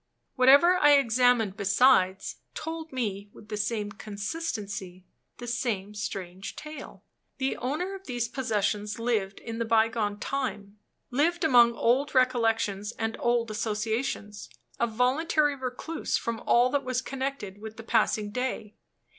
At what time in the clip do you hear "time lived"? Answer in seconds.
10.19-11.43